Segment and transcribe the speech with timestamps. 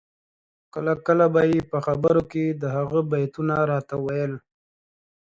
[0.73, 4.33] کله کله به یې په خبرو کي د هغه بیتونه راته ویل